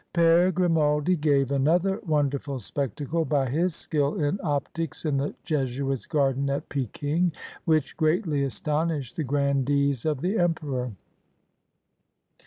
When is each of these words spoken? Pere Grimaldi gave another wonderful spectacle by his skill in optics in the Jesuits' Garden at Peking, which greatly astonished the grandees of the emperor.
Pere 0.15 0.51
Grimaldi 0.51 1.15
gave 1.15 1.51
another 1.51 1.99
wonderful 2.07 2.57
spectacle 2.57 3.23
by 3.23 3.47
his 3.47 3.75
skill 3.75 4.19
in 4.19 4.39
optics 4.43 5.05
in 5.05 5.17
the 5.17 5.35
Jesuits' 5.43 6.07
Garden 6.07 6.49
at 6.49 6.67
Peking, 6.69 7.31
which 7.65 7.95
greatly 7.97 8.41
astonished 8.43 9.15
the 9.15 9.23
grandees 9.23 10.03
of 10.07 10.21
the 10.21 10.39
emperor. 10.39 10.91